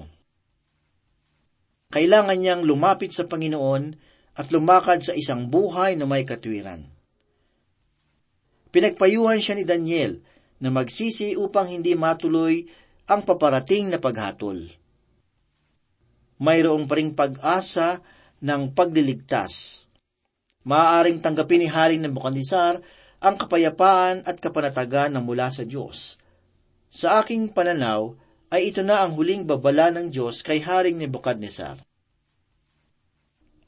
Kailangan 1.87 2.35
niyang 2.35 2.61
lumapit 2.67 3.15
sa 3.15 3.23
Panginoon 3.29 3.95
at 4.35 4.51
lumakad 4.51 5.05
sa 5.05 5.15
isang 5.15 5.47
buhay 5.47 5.95
na 5.95 6.03
may 6.03 6.27
katwiran. 6.27 6.96
Pinagpayuhan 8.77 9.41
siya 9.41 9.57
ni 9.57 9.65
Daniel 9.65 10.21
na 10.61 10.69
magsisi 10.69 11.33
upang 11.33 11.65
hindi 11.65 11.97
matuloy 11.97 12.61
ang 13.09 13.25
paparating 13.25 13.89
na 13.89 13.97
paghatol. 13.97 14.69
Mayroong 16.37 16.85
pa 16.85 16.93
ring 16.93 17.17
pag-asa 17.17 18.05
ng 18.37 18.77
pagliligtas. 18.77 19.81
Maaaring 20.61 21.25
tanggapin 21.25 21.65
ni 21.65 21.67
Haring 21.73 22.05
Nebuchadnezzar 22.05 22.77
ang 23.17 23.33
kapayapaan 23.41 24.21
at 24.29 24.37
kapanatagan 24.37 25.09
na 25.09 25.25
mula 25.25 25.49
sa 25.49 25.65
Diyos. 25.65 26.21
Sa 26.93 27.17
aking 27.17 27.57
pananaw, 27.57 28.13
ay 28.53 28.69
ito 28.69 28.85
na 28.85 29.01
ang 29.01 29.17
huling 29.17 29.49
babala 29.49 29.89
ng 29.89 30.13
Diyos 30.13 30.45
kay 30.45 30.61
Haring 30.61 31.01
Nebuchadnezzar. 31.01 31.81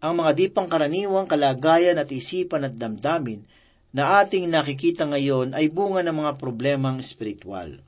Ang 0.06 0.14
mga 0.22 0.32
di 0.38 0.46
pangkaraniwang 0.54 1.26
kalagayan 1.26 1.98
at 1.98 2.14
isipan 2.14 2.70
at 2.70 2.78
damdamin 2.78 3.58
na 3.90 4.22
ating 4.22 4.50
nakikita 4.50 5.10
ngayon 5.10 5.58
ay 5.58 5.74
bunga 5.74 6.06
ng 6.06 6.14
mga 6.14 6.32
problemang 6.38 7.02
espiritual. 7.02 7.82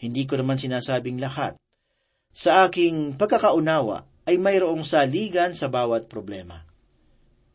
Hindi 0.00 0.22
ko 0.24 0.38
naman 0.38 0.56
sinasabing 0.56 1.18
lahat. 1.18 1.58
Sa 2.30 2.64
aking 2.64 3.18
pagkakaunawa 3.18 4.06
ay 4.30 4.38
mayroong 4.38 4.86
saligan 4.86 5.52
sa 5.52 5.66
bawat 5.66 6.06
problema. 6.06 6.62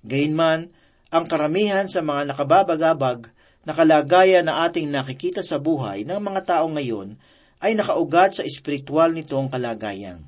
Gayunman, 0.04 0.70
ang 1.10 1.26
karamihan 1.32 1.88
sa 1.88 2.04
mga 2.04 2.36
nakababagabag 2.36 3.32
na 3.66 3.74
kalagayan 3.74 4.46
na 4.46 4.68
ating 4.68 4.92
nakikita 4.92 5.42
sa 5.42 5.58
buhay 5.58 6.06
ng 6.06 6.20
mga 6.22 6.42
tao 6.46 6.68
ngayon 6.70 7.18
ay 7.64 7.74
nakaugat 7.74 8.38
sa 8.38 8.44
espiritual 8.46 9.16
nitong 9.16 9.50
kalagayan. 9.50 10.22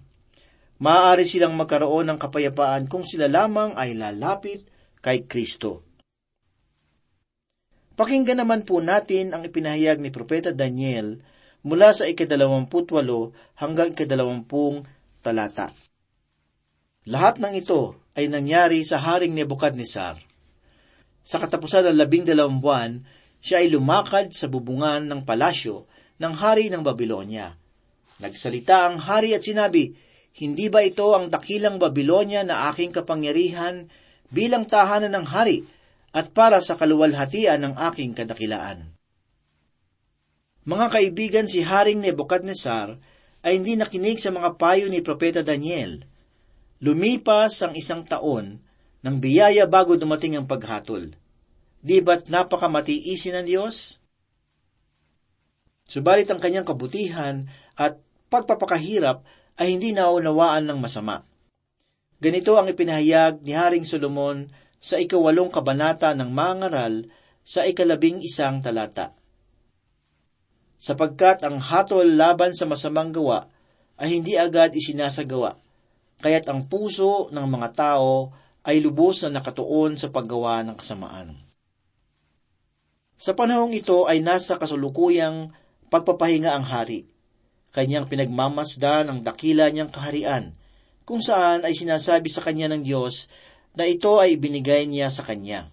Maaari 0.77 1.25
silang 1.25 1.53
magkaroon 1.57 2.09
ng 2.09 2.19
kapayapaan 2.21 2.85
kung 2.85 3.05
sila 3.05 3.25
lamang 3.25 3.73
ay 3.77 3.97
lalapit 3.97 4.65
kay 5.01 5.25
Kristo. 5.25 5.86
Pakinggan 7.97 8.37
naman 8.37 8.61
po 8.61 8.77
natin 8.77 9.33
ang 9.33 9.41
ipinahayag 9.41 9.97
ni 9.97 10.13
Propeta 10.13 10.53
Daniel 10.53 11.17
mula 11.65 11.89
sa 11.97 12.05
ikadalawamputwalo 12.05 13.33
hanggang 13.57 13.97
ikadalawampung 13.97 14.85
talata. 15.25 15.73
Lahat 17.09 17.41
ng 17.41 17.57
ito 17.57 17.97
ay 18.13 18.29
nangyari 18.29 18.85
sa 18.85 19.01
Haring 19.01 19.33
Nebukadnesar. 19.33 20.13
Sa 21.25 21.41
katapusan 21.41 21.89
ng 21.89 21.97
labing 21.97 22.29
dalawang 22.29 22.61
buwan, 22.61 23.01
siya 23.41 23.65
ay 23.65 23.73
lumakad 23.73 24.29
sa 24.29 24.45
bubungan 24.45 25.09
ng 25.09 25.25
palasyo 25.25 25.89
ng 26.21 26.33
hari 26.37 26.69
ng 26.69 26.85
Babylonia. 26.85 27.57
Nagsalita 28.21 28.93
ang 28.93 29.01
hari 29.01 29.33
at 29.33 29.41
sinabi, 29.41 29.97
Hindi 30.37 30.69
ba 30.69 30.85
ito 30.85 31.17
ang 31.17 31.33
dakilang 31.33 31.81
Babylonia 31.81 32.45
na 32.45 32.69
aking 32.69 32.93
kapangyarihan 32.93 33.89
bilang 34.29 34.69
tahanan 34.69 35.17
ng 35.17 35.25
hari 35.25 35.65
at 36.15 36.31
para 36.31 36.63
sa 36.63 36.79
kaluwalhatian 36.79 37.63
ng 37.63 37.73
aking 37.91 38.15
kadakilaan. 38.15 38.95
Mga 40.67 40.87
kaibigan, 40.91 41.47
si 41.47 41.63
Haring 41.63 42.03
Nebuchadnezzar 42.03 42.99
ay 43.47 43.55
hindi 43.55 43.79
nakinig 43.79 44.19
sa 44.19 44.35
mga 44.35 44.59
payo 44.59 44.91
ni 44.91 44.99
Propeta 44.99 45.39
Daniel. 45.39 46.03
Lumipas 46.83 47.63
ang 47.63 47.71
isang 47.79 48.03
taon 48.03 48.59
ng 48.99 49.15
biyaya 49.23 49.63
bago 49.63 49.95
dumating 49.95 50.35
ang 50.35 50.43
paghatol. 50.43 51.15
Di 51.79 52.03
ba't 52.03 52.27
napakamatiisin 52.27 53.39
ng 53.39 53.45
Diyos? 53.47 54.03
Subalit 55.87 56.27
ang 56.27 56.43
kanyang 56.43 56.67
kabutihan 56.67 57.47
at 57.79 57.95
pagpapakahirap 58.27 59.23
ay 59.55 59.71
hindi 59.71 59.95
naunawaan 59.95 60.67
ng 60.67 60.79
masama. 60.83 61.23
Ganito 62.19 62.59
ang 62.59 62.67
ipinahayag 62.67 63.39
ni 63.45 63.55
Haring 63.55 63.87
Solomon 63.87 64.51
sa 64.77 65.01
ikawalong 65.01 65.49
kabanata 65.49 66.13
ng 66.13 66.29
Mangaral 66.29 67.09
sa 67.47 67.63
ikalabing 67.63 68.21
isang 68.21 68.61
talata. 68.61 69.15
Sapagkat 70.77 71.41
ang 71.41 71.57
hatol 71.57 72.13
laban 72.13 72.53
sa 72.53 72.69
masamang 72.69 73.09
gawa 73.09 73.49
ay 73.97 74.21
hindi 74.21 74.37
agad 74.37 74.77
isinasagawa, 74.77 75.57
kaya't 76.21 76.45
ang 76.45 76.69
puso 76.69 77.33
ng 77.33 77.47
mga 77.49 77.69
tao 77.73 78.29
ay 78.67 78.83
lubos 78.83 79.25
na 79.25 79.41
nakatuon 79.41 79.97
sa 79.97 80.13
paggawa 80.13 80.61
ng 80.67 80.75
kasamaan. 80.77 81.33
Sa 83.17 83.33
panahong 83.33 83.73
ito 83.73 84.05
ay 84.05 84.21
nasa 84.21 84.61
kasulukuyang 84.61 85.49
pagpapahinga 85.89 86.53
ang 86.53 86.67
hari. 86.67 87.09
Kanyang 87.73 88.05
pinagmamasdan 88.05 89.09
ang 89.09 89.19
dakila 89.25 89.73
niyang 89.73 89.89
kaharian, 89.89 90.53
kung 91.07 91.23
saan 91.23 91.65
ay 91.65 91.73
sinasabi 91.73 92.29
sa 92.29 92.45
kanya 92.45 92.69
ng 92.69 92.85
Diyos 92.85 93.31
na 93.77 93.85
ito 93.85 94.17
ay 94.17 94.41
ibinigay 94.41 94.89
niya 94.89 95.13
sa 95.13 95.21
kanya. 95.21 95.69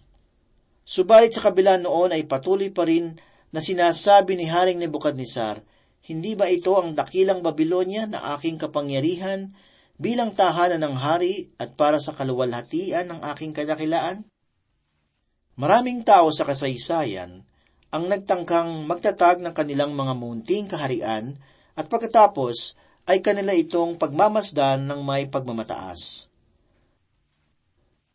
Subalit 0.85 1.33
sa 1.33 1.49
kabila 1.49 1.81
noon 1.81 2.13
ay 2.13 2.29
patuloy 2.29 2.69
pa 2.69 2.85
rin 2.85 3.17
na 3.49 3.65
sinasabi 3.65 4.37
ni 4.37 4.45
Haring 4.45 4.77
Nebuchadnezzar, 4.77 5.65
hindi 6.05 6.37
ba 6.37 6.53
ito 6.53 6.77
ang 6.77 6.93
dakilang 6.93 7.41
Babylonia 7.41 8.05
na 8.05 8.37
aking 8.37 8.61
kapangyarihan 8.61 9.57
bilang 9.97 10.37
tahanan 10.37 10.85
ng 10.85 10.97
hari 11.01 11.49
at 11.57 11.73
para 11.81 11.97
sa 11.97 12.13
kaluwalhatian 12.13 13.09
ng 13.09 13.21
aking 13.33 13.57
kadakilaan? 13.57 14.29
Maraming 15.57 16.05
tao 16.05 16.29
sa 16.29 16.45
kasaysayan 16.45 17.41
ang 17.95 18.05
nagtangkang 18.11 18.85
magtatag 18.85 19.41
ng 19.41 19.55
kanilang 19.57 19.97
mga 19.97 20.13
munting 20.19 20.69
kaharian 20.69 21.41
at 21.73 21.89
pagkatapos 21.89 22.77
ay 23.09 23.25
kanila 23.25 23.55
itong 23.57 23.97
pagmamasdan 23.97 24.85
ng 24.85 25.01
may 25.01 25.31
pagmamataas. 25.31 26.34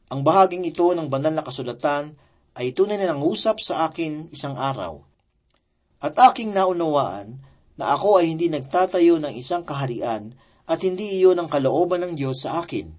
Ang 0.09 0.25
bahaging 0.25 0.65
ito 0.65 0.89
ng 0.89 1.05
banal 1.05 1.33
na 1.37 1.45
kasulatan 1.45 2.17
ay 2.57 2.73
tunay 2.73 2.97
na 2.97 3.13
nangusap 3.13 3.61
sa 3.61 3.85
akin 3.85 4.33
isang 4.33 4.57
araw. 4.57 5.05
At 6.01 6.17
aking 6.17 6.49
naunawaan 6.49 7.37
na 7.77 7.93
ako 7.93 8.17
ay 8.17 8.33
hindi 8.33 8.49
nagtatayo 8.49 9.21
ng 9.21 9.33
isang 9.37 9.61
kaharian 9.61 10.33
at 10.65 10.81
hindi 10.81 11.21
iyon 11.21 11.37
ang 11.37 11.49
kalooban 11.49 12.01
ng 12.03 12.13
Diyos 12.17 12.41
sa 12.41 12.59
akin. 12.65 12.89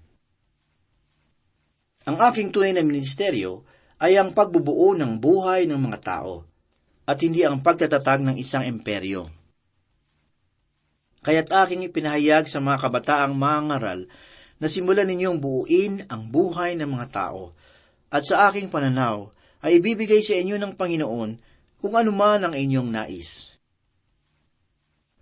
Ang 2.07 2.17
aking 2.17 2.49
tunay 2.49 2.73
na 2.73 2.81
ministeryo 2.81 3.61
ay 4.01 4.17
ang 4.17 4.33
pagbubuo 4.33 4.97
ng 4.97 5.21
buhay 5.21 5.69
ng 5.69 5.77
mga 5.77 5.99
tao 6.01 6.47
at 7.05 7.17
hindi 7.21 7.45
ang 7.45 7.61
pagtatatag 7.61 8.23
ng 8.23 8.35
isang 8.39 8.65
imperyo. 8.65 9.29
Kaya't 11.21 11.53
aking 11.53 11.85
ipinahayag 11.85 12.49
sa 12.49 12.57
mga 12.57 12.81
kabataang 12.81 13.37
mangaral 13.37 14.09
na 14.61 14.69
simulan 14.69 15.09
ninyong 15.09 15.41
buuin 15.41 16.05
ang 16.05 16.29
buhay 16.29 16.77
ng 16.77 16.85
mga 16.85 17.07
tao 17.09 17.57
at 18.13 18.21
sa 18.21 18.47
aking 18.47 18.69
pananaw 18.69 19.33
ay 19.65 19.81
ibibigay 19.81 20.21
sa 20.21 20.37
inyo 20.37 20.61
ng 20.61 20.77
Panginoon 20.77 21.31
kung 21.81 21.93
anuman 21.97 22.45
ang 22.45 22.53
inyong 22.53 22.89
nais. 22.93 23.57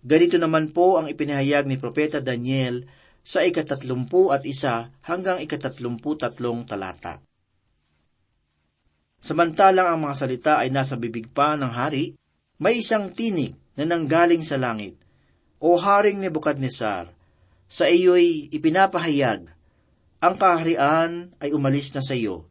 Ganito 0.04 0.36
naman 0.36 0.76
po 0.76 1.00
ang 1.00 1.08
ipinahayag 1.08 1.68
ni 1.68 1.80
Propeta 1.80 2.20
Daniel 2.20 2.84
sa 3.24 3.44
ikatatlumpu 3.44 4.32
at 4.32 4.44
isa 4.44 4.92
hanggang 5.08 5.40
ikatatlumpu 5.44 6.20
tatlong 6.20 6.68
talata. 6.68 7.24
Samantalang 9.20 9.92
ang 9.92 10.00
mga 10.08 10.16
salita 10.16 10.54
ay 10.64 10.72
nasa 10.72 10.96
bibig 10.96 11.28
pa 11.28 11.60
ng 11.60 11.68
hari, 11.68 12.16
may 12.60 12.80
isang 12.80 13.12
tinig 13.12 13.56
na 13.76 13.84
nanggaling 13.84 14.44
sa 14.44 14.56
langit. 14.56 14.96
O 15.60 15.76
Haring 15.76 16.24
Nebukadnesar, 16.24 17.12
sa 17.70 17.86
iyo'y 17.86 18.50
ipinapahayag, 18.50 19.46
ang 20.20 20.36
kaharian 20.36 21.32
ay 21.40 21.54
umalis 21.54 21.94
na 21.96 22.02
sa 22.04 22.18
iyo 22.18 22.50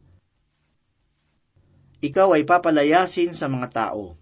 ikaw 1.99 2.31
ay 2.31 2.47
papalayasin 2.47 3.35
sa 3.35 3.51
mga 3.51 3.67
tao, 3.75 4.15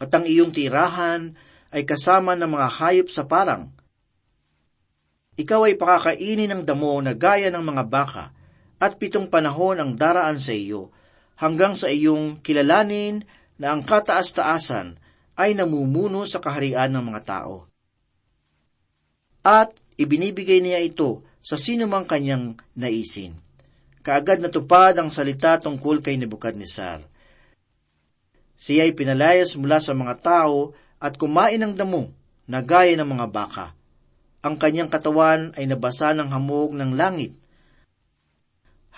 at 0.00 0.08
ang 0.16 0.24
iyong 0.24 0.48
tirahan 0.48 1.36
ay 1.68 1.84
kasama 1.84 2.32
ng 2.32 2.48
mga 2.48 2.68
hayop 2.80 3.08
sa 3.12 3.28
parang. 3.28 3.68
Ikaw 5.36 5.68
ay 5.68 5.74
pakakainin 5.76 6.50
ng 6.50 6.62
damo 6.64 6.96
na 7.04 7.12
gaya 7.12 7.52
ng 7.52 7.60
mga 7.60 7.84
baka, 7.84 8.24
at 8.80 8.96
pitong 8.96 9.28
panahon 9.28 9.76
ang 9.76 9.92
daraan 9.94 10.40
sa 10.40 10.56
iyo, 10.56 10.88
hanggang 11.36 11.76
sa 11.76 11.92
iyong 11.92 12.40
kilalanin 12.40 13.28
na 13.60 13.76
ang 13.76 13.84
kataas-taasan 13.84 14.96
ay 15.36 15.52
namumuno 15.52 16.24
sa 16.24 16.40
kaharian 16.40 16.90
ng 16.90 17.04
mga 17.12 17.22
tao. 17.28 17.68
At 19.44 19.76
ibinibigay 19.98 20.62
niya 20.62 20.80
ito 20.80 21.26
sa 21.42 21.58
sino 21.58 21.90
mang 21.90 22.06
kanyang 22.06 22.54
naisin. 22.78 23.34
Kaagad 24.06 24.40
natupad 24.40 24.96
ang 24.96 25.10
salita 25.12 25.60
tungkol 25.60 26.00
kay 26.00 26.16
Nebuchadnezzar 26.16 27.18
siya 28.58 28.90
ay 28.90 28.92
pinalayas 28.98 29.54
mula 29.54 29.78
sa 29.78 29.94
mga 29.94 30.18
tao 30.18 30.74
at 30.98 31.14
kumain 31.14 31.62
ng 31.62 31.78
damo 31.78 32.10
na 32.50 32.58
gaya 32.58 32.98
ng 32.98 33.06
mga 33.06 33.26
baka. 33.30 33.66
Ang 34.42 34.58
kanyang 34.58 34.90
katawan 34.90 35.54
ay 35.54 35.70
nabasa 35.70 36.10
ng 36.10 36.26
hamog 36.26 36.74
ng 36.74 36.98
langit, 36.98 37.38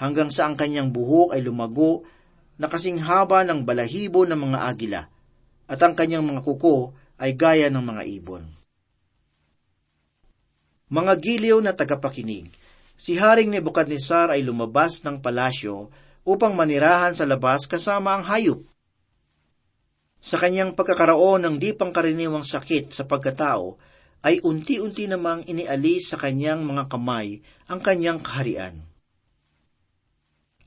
hanggang 0.00 0.32
sa 0.32 0.48
ang 0.48 0.56
kanyang 0.56 0.88
buhok 0.88 1.36
ay 1.36 1.44
lumago 1.44 2.08
na 2.56 2.72
kasing 2.72 3.04
haba 3.04 3.44
ng 3.44 3.68
balahibo 3.68 4.24
ng 4.24 4.36
mga 4.36 4.58
agila, 4.64 5.02
at 5.68 5.80
ang 5.84 5.92
kanyang 5.92 6.24
mga 6.24 6.40
kuko 6.40 6.96
ay 7.20 7.36
gaya 7.36 7.68
ng 7.68 7.84
mga 7.84 8.02
ibon. 8.16 8.44
Mga 10.90 11.12
giliw 11.22 11.58
na 11.62 11.70
tagapakinig, 11.70 12.50
si 12.98 13.14
Haring 13.14 13.48
Nebukadnesar 13.48 14.34
ay 14.34 14.42
lumabas 14.42 15.06
ng 15.06 15.22
palasyo 15.22 15.88
upang 16.26 16.52
manirahan 16.58 17.14
sa 17.14 17.24
labas 17.24 17.70
kasama 17.70 18.18
ang 18.18 18.26
hayop 18.26 18.60
sa 20.20 20.36
kanyang 20.36 20.76
pagkakaroon 20.76 21.48
ng 21.48 21.56
di 21.56 21.72
pangkaraniwang 21.72 22.44
sakit 22.44 22.92
sa 22.92 23.08
pagkatao, 23.08 23.80
ay 24.20 24.44
unti-unti 24.44 25.08
namang 25.08 25.48
inialis 25.48 26.12
sa 26.12 26.20
kanyang 26.20 26.60
mga 26.60 26.92
kamay 26.92 27.40
ang 27.72 27.80
kanyang 27.80 28.20
kaharian. 28.20 28.76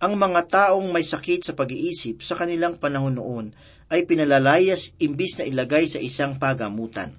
Ang 0.01 0.17
mga 0.17 0.41
taong 0.49 0.89
may 0.89 1.05
sakit 1.05 1.45
sa 1.45 1.53
pag-iisip 1.53 2.25
sa 2.25 2.33
kanilang 2.33 2.81
panahon 2.81 3.13
noon 3.13 3.45
ay 3.93 4.09
pinalalayas 4.09 4.97
imbis 4.97 5.37
na 5.37 5.45
ilagay 5.45 5.85
sa 5.85 6.01
isang 6.01 6.41
pagamutan. 6.41 7.13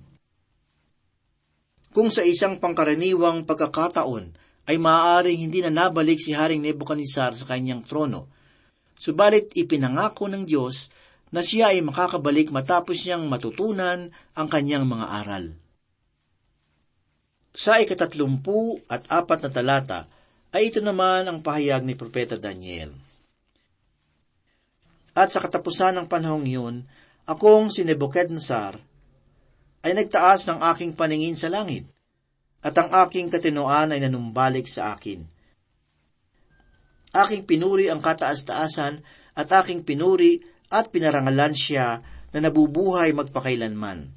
Kung 1.95 2.11
sa 2.11 2.27
isang 2.27 2.59
pangkaraniwang 2.59 3.47
pagkakataon 3.47 4.35
ay 4.67 4.77
maaaring 4.83 5.47
hindi 5.47 5.63
na 5.63 5.71
nabalik 5.71 6.19
si 6.19 6.35
Haring 6.35 6.59
Nebuchadnezzar 6.59 7.39
sa 7.39 7.47
kanyang 7.47 7.87
trono, 7.87 8.27
subalit 8.99 9.55
ipinangako 9.55 10.27
ng 10.27 10.43
Diyos 10.43 10.91
na 11.31 11.39
siya 11.39 11.71
ay 11.71 11.87
makakabalik 11.87 12.51
matapos 12.51 12.99
niyang 13.07 13.31
matutunan 13.31 14.11
ang 14.35 14.49
kanyang 14.51 14.91
mga 14.91 15.07
aral. 15.23 15.45
Sa 17.55 17.79
ikatatlumpu 17.79 18.83
at 18.91 19.07
apat 19.07 19.47
na 19.47 19.51
talata 19.55 20.11
ay 20.51 20.75
ito 20.75 20.83
naman 20.83 21.31
ang 21.31 21.47
pahayag 21.47 21.87
ni 21.87 21.95
Propeta 21.95 22.35
Daniel. 22.35 22.91
At 25.15 25.31
sa 25.31 25.39
katapusan 25.39 25.95
ng 25.95 26.07
panahong 26.11 26.43
iyon, 26.43 26.83
akong 27.31 27.71
si 27.71 27.87
Nebuchadnezzar 27.87 28.83
ay 29.85 29.92
nagtaas 29.92 30.49
ng 30.49 30.64
aking 30.73 30.97
paningin 30.97 31.37
sa 31.37 31.53
langit, 31.53 31.85
at 32.64 32.73
ang 32.81 32.88
aking 33.05 33.29
katinoan 33.29 33.92
ay 33.92 34.01
nanumbalik 34.01 34.64
sa 34.64 34.97
akin. 34.97 35.20
Aking 37.12 37.44
pinuri 37.44 37.92
ang 37.92 38.01
kataas-taasan 38.01 39.05
at 39.37 39.49
aking 39.61 39.85
pinuri 39.85 40.40
at 40.73 40.88
pinarangalan 40.88 41.53
siya 41.53 42.01
na 42.33 42.38
nabubuhay 42.40 43.12
magpakailanman. 43.12 44.11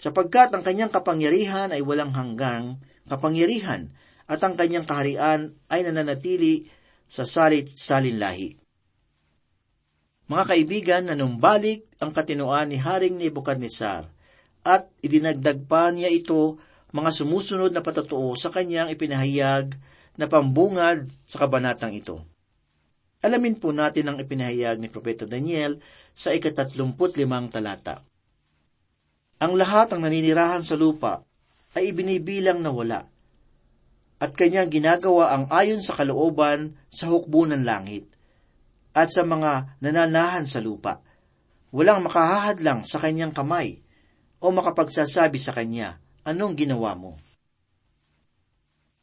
Sapagkat 0.00 0.50
ang 0.56 0.64
kanyang 0.64 0.90
kapangyarihan 0.90 1.70
ay 1.70 1.84
walang 1.84 2.10
hanggang 2.16 2.80
kapangyarihan 3.06 3.92
at 4.26 4.42
ang 4.42 4.58
kanyang 4.58 4.82
kaharian 4.82 5.54
ay 5.70 5.86
nananatili 5.86 6.66
sa 7.06 7.22
salit 7.22 7.70
salinlahi. 7.78 8.65
Mga 10.26 10.44
kaibigan, 10.50 11.02
nanumbalik 11.06 11.86
ang 12.02 12.10
katinuan 12.10 12.66
ni 12.66 12.82
Haring 12.82 13.14
Nebuchadnezzar 13.14 14.10
at 14.66 14.90
idinagdag 14.98 15.70
pa 15.70 15.94
niya 15.94 16.10
ito 16.10 16.58
mga 16.90 17.14
sumusunod 17.14 17.70
na 17.70 17.78
patotoo 17.78 18.34
sa 18.34 18.50
kanyang 18.50 18.90
ipinahayag 18.90 19.78
na 20.18 20.26
pambungad 20.26 21.06
sa 21.22 21.46
kabanatang 21.46 21.94
ito. 21.94 22.18
Alamin 23.22 23.54
po 23.62 23.70
natin 23.70 24.10
ang 24.10 24.18
ipinahayag 24.18 24.82
ni 24.82 24.90
Propeta 24.90 25.30
Daniel 25.30 25.78
sa 26.10 26.34
ikatatlumput 26.34 27.14
limang 27.14 27.46
talata. 27.46 28.02
Ang 29.38 29.54
lahat 29.54 29.94
ng 29.94 30.02
naninirahan 30.10 30.66
sa 30.66 30.74
lupa 30.74 31.22
ay 31.78 31.94
ibinibilang 31.94 32.58
na 32.58 32.74
wala. 32.74 33.00
at 34.16 34.32
kanyang 34.32 34.72
ginagawa 34.72 35.36
ang 35.36 35.44
ayon 35.52 35.84
sa 35.84 35.92
kalooban 35.92 36.72
sa 36.88 37.12
hukbo 37.12 37.44
ng 37.44 37.68
langit 37.68 38.15
at 38.96 39.12
sa 39.12 39.28
mga 39.28 39.76
nananahan 39.84 40.48
sa 40.48 40.64
lupa. 40.64 41.04
Walang 41.68 42.08
makahahadlang 42.08 42.88
sa 42.88 42.96
kanyang 42.96 43.36
kamay 43.36 43.84
o 44.40 44.48
makapagsasabi 44.48 45.36
sa 45.36 45.52
kanya, 45.52 46.00
anong 46.24 46.56
ginawa 46.56 46.96
mo? 46.96 47.12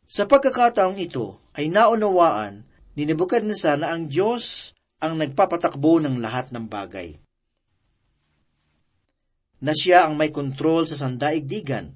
Sa 0.10 0.26
pagkakataong 0.26 0.98
ito 0.98 1.38
ay 1.54 1.70
naunawaan 1.70 2.66
ni 2.98 3.06
Nebuchadnezzar 3.06 3.78
na 3.86 3.94
ang 3.94 4.10
Diyos 4.10 4.74
ang 4.98 5.22
nagpapatakbo 5.22 6.02
ng 6.02 6.18
lahat 6.18 6.50
ng 6.50 6.66
bagay. 6.66 7.14
Na 9.62 9.78
siya 9.78 10.10
ang 10.10 10.18
may 10.18 10.34
kontrol 10.34 10.90
sa 10.90 10.98
sandaigdigan. 10.98 11.94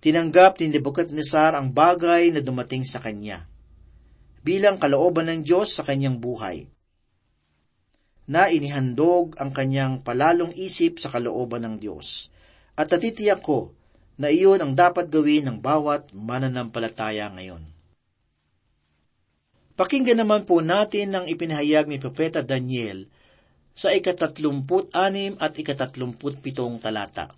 Tinanggap 0.00 0.56
ni 0.64 0.72
Nebuchadnezzar 0.72 1.52
ang 1.52 1.76
bagay 1.76 2.32
na 2.32 2.40
dumating 2.40 2.88
sa 2.88 2.96
kanya 3.04 3.44
bilang 4.40 4.80
kalooban 4.80 5.28
ng 5.28 5.40
Diyos 5.44 5.76
sa 5.76 5.84
kanyang 5.84 6.22
buhay 6.22 6.77
na 8.28 8.52
inihandog 8.52 9.40
ang 9.40 9.50
kanyang 9.56 10.04
palalong 10.04 10.52
isip 10.52 11.00
sa 11.00 11.08
kalooban 11.08 11.64
ng 11.64 11.76
Diyos. 11.80 12.28
At 12.76 12.92
natitiyak 12.92 13.40
ko 13.40 13.72
na 14.20 14.28
iyon 14.28 14.60
ang 14.60 14.76
dapat 14.76 15.08
gawin 15.08 15.48
ng 15.48 15.58
bawat 15.64 16.12
mananampalataya 16.12 17.32
ngayon. 17.32 17.64
Pakinggan 19.78 20.20
naman 20.20 20.44
po 20.44 20.60
natin 20.60 21.14
ang 21.16 21.24
ipinahayag 21.24 21.88
ni 21.88 21.96
Propeta 21.96 22.44
Daniel 22.44 23.08
sa 23.72 23.94
ikatatlumput 23.94 24.90
anim 24.90 25.38
at 25.38 25.54
ikatatlumput 25.54 26.42
pitong 26.42 26.82
talata. 26.82 27.30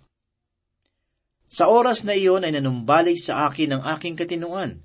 Sa 1.45 1.69
oras 1.69 2.01
na 2.01 2.17
iyon 2.17 2.41
ay 2.41 2.57
nanumbalik 2.57 3.21
sa 3.21 3.45
akin 3.45 3.77
ang 3.77 3.83
aking 3.93 4.17
katinuan, 4.17 4.81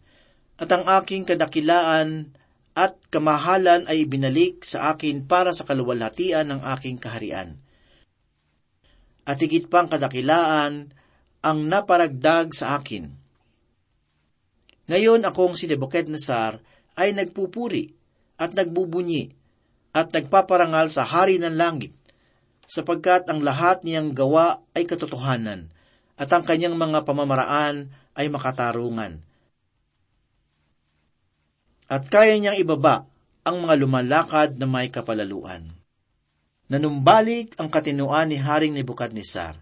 at 0.61 0.69
ang 0.69 0.85
aking 1.01 1.25
kadakilaan 1.25 2.37
at 2.77 3.01
kamahalan 3.09 3.89
ay 3.89 4.05
binalik 4.05 4.61
sa 4.61 4.93
akin 4.93 5.25
para 5.25 5.57
sa 5.57 5.65
kaluwalhatian 5.65 6.45
ng 6.53 6.61
aking 6.77 7.01
kaharian. 7.01 7.57
At 9.25 9.41
higit 9.41 9.73
pang 9.73 9.89
kadakilaan 9.89 10.93
ang 11.41 11.59
naparagdag 11.73 12.53
sa 12.53 12.77
akin. 12.77 13.09
Ngayon 14.93 15.25
akong 15.25 15.57
si 15.57 15.67
Nebuchadnezzar 15.67 16.61
ay 17.01 17.17
nagpupuri 17.17 17.97
at 18.37 18.53
nagbubunyi 18.53 19.33
at 19.97 20.13
nagpaparangal 20.13 20.93
sa 20.93 21.09
hari 21.09 21.41
ng 21.41 21.57
langit, 21.57 21.97
sapagkat 22.69 23.25
ang 23.33 23.41
lahat 23.41 23.83
niyang 23.83 24.13
gawa 24.13 24.61
ay 24.77 24.85
katotohanan, 24.85 25.73
at 26.21 26.29
ang 26.29 26.45
kanyang 26.45 26.77
mga 26.77 27.09
pamamaraan 27.09 27.89
ay 28.13 28.29
makatarungan 28.29 29.26
at 31.87 32.11
kaya 32.11 32.35
niyang 32.39 32.59
ibaba 32.59 33.07
ang 33.47 33.63
mga 33.63 33.75
lumalakad 33.79 34.59
na 34.59 34.67
may 34.67 34.91
kapalaluan. 34.91 35.63
Nanumbalik 36.67 37.55
ang 37.63 37.71
katinuan 37.71 38.35
ni 38.35 38.43
Haring 38.43 38.75
Nebukadnesar. 38.75 39.55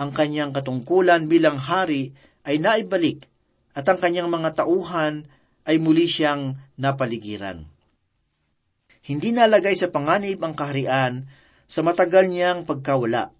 Ang 0.00 0.10
kanyang 0.12 0.56
katungkulan 0.56 1.28
bilang 1.28 1.60
hari 1.60 2.16
ay 2.48 2.56
naibalik 2.56 3.28
at 3.76 3.84
ang 3.84 4.00
kanyang 4.00 4.32
mga 4.32 4.64
tauhan 4.64 5.28
ay 5.68 5.76
muli 5.76 6.08
siyang 6.08 6.56
napaligiran. 6.80 7.68
Hindi 9.04 9.36
nalagay 9.36 9.76
sa 9.76 9.92
panganib 9.92 10.40
ang 10.40 10.56
kaharian 10.56 11.28
sa 11.68 11.84
matagal 11.84 12.32
niyang 12.32 12.64
pagkawala. 12.64 13.36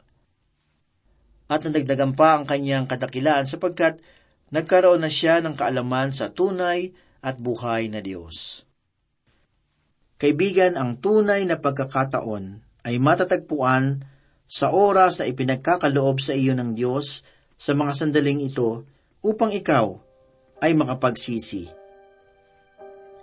At 1.46 1.60
nadagdagan 1.64 2.12
pa 2.12 2.36
ang 2.36 2.44
kanyang 2.44 2.84
kadakilaan 2.84 3.48
sapagkat 3.48 4.02
nagkaroon 4.52 5.00
na 5.00 5.10
siya 5.10 5.40
ng 5.40 5.56
kaalaman 5.56 6.12
sa 6.12 6.28
tunay 6.28 6.92
at 7.26 7.42
buhay 7.42 7.90
na 7.90 7.98
Diyos. 7.98 8.62
Kaibigan, 10.16 10.78
ang 10.78 11.02
tunay 11.02 11.42
na 11.42 11.58
pagkakataon 11.58 12.62
ay 12.86 13.02
matatagpuan 13.02 13.98
sa 14.46 14.70
oras 14.70 15.18
na 15.18 15.26
ipinagkakaloob 15.26 16.22
sa 16.22 16.32
iyo 16.38 16.54
ng 16.54 16.78
Diyos 16.78 17.26
sa 17.58 17.74
mga 17.74 17.92
sandaling 17.98 18.46
ito 18.46 18.86
upang 19.26 19.50
ikaw 19.50 19.98
ay 20.62 20.72
makapagsisi. 20.78 21.66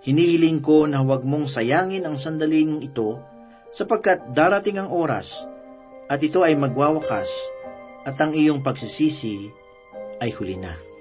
Hinihiling 0.04 0.60
ko 0.60 0.84
na 0.84 1.00
huwag 1.00 1.24
mong 1.24 1.48
sayangin 1.48 2.04
ang 2.04 2.20
sandaling 2.20 2.84
ito 2.84 3.24
sapagkat 3.72 4.36
darating 4.36 4.76
ang 4.78 4.92
oras 4.92 5.48
at 6.12 6.20
ito 6.20 6.44
ay 6.44 6.52
magwawakas 6.60 7.32
at 8.04 8.14
ang 8.20 8.36
iyong 8.36 8.60
pagsisisi 8.60 9.48
ay 10.20 10.30
huli 10.36 10.60
na. 10.60 10.93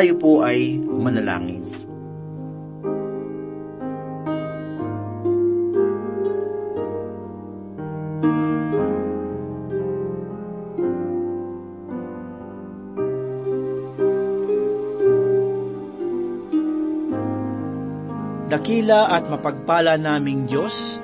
Tayo 0.00 0.16
po 0.16 0.40
ay 0.40 0.80
manalangin. 0.80 1.60
Dakila 18.48 19.12
at 19.12 19.28
mapagpala 19.28 20.00
naming 20.00 20.48
Diyos, 20.48 20.96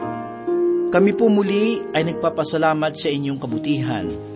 kami 0.88 1.12
po 1.12 1.28
muli 1.28 1.84
ay 1.92 2.00
nagpapasalamat 2.08 2.96
sa 2.96 3.12
inyong 3.12 3.36
kabutihan 3.36 4.35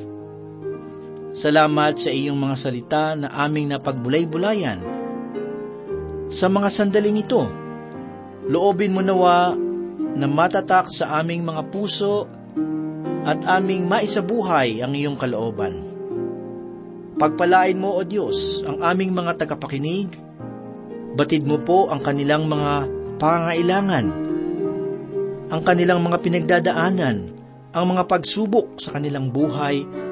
Salamat 1.41 1.97
sa 1.97 2.13
iyong 2.13 2.37
mga 2.37 2.57
salita 2.61 3.17
na 3.17 3.33
aming 3.33 3.73
napagbulay-bulayan. 3.73 4.77
Sa 6.29 6.53
mga 6.53 6.69
sandaling 6.69 7.25
ito, 7.25 7.49
loobin 8.45 8.93
mo 8.93 9.01
nawa 9.01 9.57
na 10.21 10.29
matatak 10.29 10.93
sa 10.93 11.17
aming 11.17 11.41
mga 11.49 11.65
puso 11.73 12.29
at 13.25 13.41
aming 13.57 13.89
maisabuhay 13.89 14.85
ang 14.85 14.93
iyong 14.93 15.17
kalooban. 15.17 15.81
Pagpalain 17.17 17.81
mo, 17.81 17.97
O 17.97 18.05
Diyos, 18.05 18.61
ang 18.69 18.85
aming 18.85 19.17
mga 19.17 19.41
tagapakinig, 19.41 20.13
batid 21.17 21.49
mo 21.49 21.57
po 21.57 21.89
ang 21.89 22.05
kanilang 22.05 22.53
mga 22.53 22.73
pangailangan, 23.17 24.07
ang 25.49 25.63
kanilang 25.65 26.05
mga 26.05 26.21
pinagdadaanan, 26.21 27.17
ang 27.73 27.85
mga 27.97 28.05
pagsubok 28.05 28.77
sa 28.77 28.93
kanilang 28.93 29.33
buhay, 29.33 30.10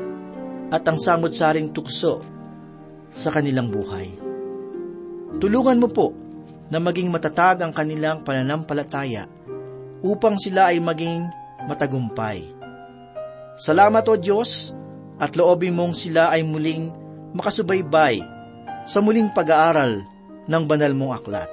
at 0.69 0.85
ang 0.85 1.01
samot-saring 1.01 1.73
tukso 1.73 2.21
sa 3.09 3.33
kanilang 3.33 3.73
buhay. 3.73 4.09
Tulungan 5.41 5.81
mo 5.81 5.89
po 5.89 6.13
na 6.69 6.77
maging 6.77 7.09
matatag 7.09 7.65
ang 7.65 7.73
kanilang 7.73 8.21
pananampalataya 8.21 9.25
upang 10.05 10.37
sila 10.37 10.73
ay 10.73 10.81
maging 10.81 11.25
matagumpay. 11.65 12.45
Salamat 13.59 14.05
o 14.07 14.15
Diyos 14.21 14.73
at 15.19 15.35
loobin 15.35 15.75
mong 15.75 15.97
sila 15.97 16.31
ay 16.31 16.45
muling 16.45 16.93
makasubaybay 17.35 18.23
sa 18.89 19.01
muling 19.01 19.33
pag-aaral 19.33 20.05
ng 20.49 20.65
banal 20.69 20.93
mong 20.95 21.13
aklat. 21.17 21.51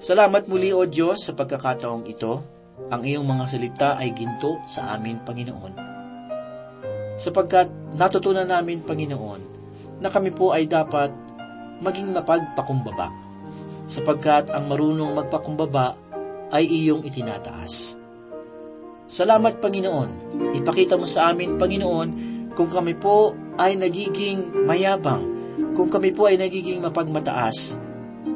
Salamat 0.00 0.48
muli 0.48 0.72
o 0.72 0.88
Diyos 0.88 1.28
sa 1.28 1.36
pagkakataong 1.36 2.08
ito. 2.08 2.40
Ang 2.88 3.04
iyong 3.04 3.28
mga 3.28 3.44
salita 3.44 3.88
ay 4.00 4.16
ginto 4.16 4.64
sa 4.64 4.96
amin, 4.96 5.20
Panginoon 5.20 5.89
sapagkat 7.20 7.68
natutunan 8.00 8.48
namin, 8.48 8.80
Panginoon, 8.80 9.40
na 10.00 10.08
kami 10.08 10.32
po 10.32 10.56
ay 10.56 10.64
dapat 10.64 11.12
maging 11.84 12.16
mapagpakumbaba, 12.16 13.12
sapagkat 13.84 14.48
ang 14.48 14.72
marunong 14.72 15.12
magpakumbaba 15.12 16.00
ay 16.48 16.64
iyong 16.64 17.04
itinataas. 17.04 18.00
Salamat, 19.04 19.60
Panginoon. 19.60 20.40
Ipakita 20.56 20.96
mo 20.96 21.04
sa 21.04 21.28
amin, 21.28 21.60
Panginoon, 21.60 22.08
kung 22.56 22.72
kami 22.72 22.96
po 22.96 23.36
ay 23.60 23.76
nagiging 23.76 24.64
mayabang, 24.64 25.20
kung 25.76 25.92
kami 25.92 26.16
po 26.16 26.24
ay 26.30 26.40
nagiging 26.40 26.80
mapagmataas, 26.80 27.76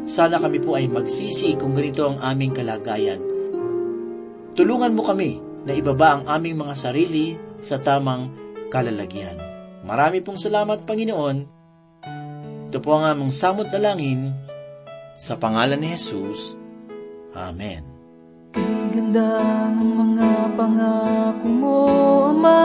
sana 0.04 0.36
kami 0.36 0.60
po 0.60 0.76
ay 0.76 0.92
magsisi 0.92 1.56
kung 1.56 1.72
ganito 1.72 2.04
ang 2.04 2.20
aming 2.20 2.52
kalagayan. 2.52 3.22
Tulungan 4.52 4.92
mo 4.92 5.02
kami 5.02 5.40
na 5.64 5.72
ibaba 5.72 6.20
ang 6.20 6.24
aming 6.28 6.60
mga 6.60 6.74
sarili 6.76 7.34
sa 7.64 7.80
tamang 7.80 8.43
kalalagyan. 8.74 9.38
Marami 9.86 10.18
pong 10.18 10.42
salamat, 10.42 10.82
Panginoon. 10.82 11.36
Ito 12.74 12.82
po 12.82 12.98
ang 12.98 13.06
among 13.06 13.30
samot 13.30 13.70
dalangin 13.70 14.34
sa 15.14 15.38
pangalan 15.38 15.78
ni 15.78 15.94
Jesus. 15.94 16.58
Amen. 17.38 17.86
Ang 18.58 18.90
ganda 18.90 19.38
ng 19.70 19.92
mga 19.94 20.58
pangako 20.58 21.46
mo, 21.46 21.78
Ama. 22.34 22.62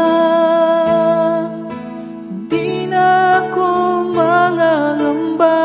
Hindi 2.25 2.89
na 2.89 3.05
ako 3.45 3.69
mangangamba. 4.09 5.61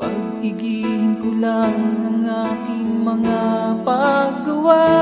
Pag-igihin 0.00 1.20
ko 1.20 1.28
lang 1.36 1.76
ang 2.08 2.24
aking 2.24 2.88
mga 3.04 3.40
paggawa. 3.84 5.01